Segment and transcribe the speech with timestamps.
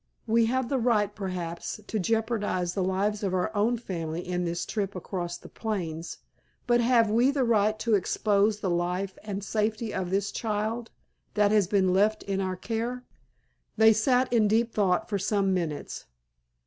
[0.25, 4.65] We have the right, perhaps, to jeopardize the lives of our own family in this
[4.65, 6.17] trip across the plains,
[6.65, 10.89] but have we the right to expose the life and safety of this child,
[11.35, 13.03] that has been left in our care?"
[13.77, 16.05] They sat in deep thought for some minutes.